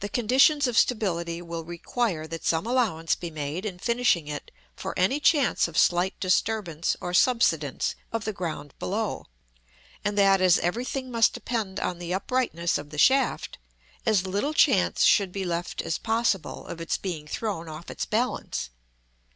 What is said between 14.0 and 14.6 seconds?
as little